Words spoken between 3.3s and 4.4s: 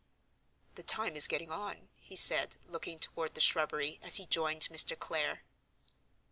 the shrubbery, as he